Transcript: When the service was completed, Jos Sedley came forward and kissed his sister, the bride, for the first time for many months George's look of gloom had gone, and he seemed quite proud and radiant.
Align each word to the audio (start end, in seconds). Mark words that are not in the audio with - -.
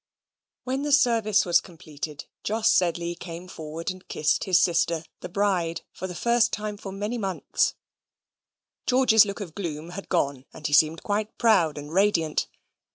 When 0.63 0.81
the 0.81 0.91
service 0.91 1.45
was 1.45 1.61
completed, 1.61 2.25
Jos 2.43 2.71
Sedley 2.71 3.13
came 3.13 3.47
forward 3.47 3.91
and 3.91 4.07
kissed 4.07 4.45
his 4.45 4.59
sister, 4.59 5.03
the 5.19 5.29
bride, 5.29 5.81
for 5.93 6.07
the 6.07 6.15
first 6.15 6.51
time 6.51 6.75
for 6.75 6.91
many 6.91 7.19
months 7.19 7.75
George's 8.87 9.25
look 9.27 9.41
of 9.41 9.53
gloom 9.53 9.91
had 9.91 10.09
gone, 10.09 10.45
and 10.53 10.65
he 10.65 10.73
seemed 10.73 11.03
quite 11.03 11.37
proud 11.37 11.77
and 11.77 11.93
radiant. 11.93 12.47